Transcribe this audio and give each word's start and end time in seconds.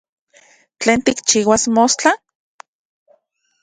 ¿Tlen 0.79 0.99
tikchiuas 1.05 1.63
mostla? 1.75 2.11